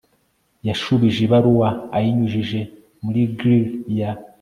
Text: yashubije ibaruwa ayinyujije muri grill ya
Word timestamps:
yashubije 0.67 1.19
ibaruwa 1.27 1.69
ayinyujije 1.97 2.59
muri 3.03 3.21
grill 3.37 3.65
ya 3.97 4.11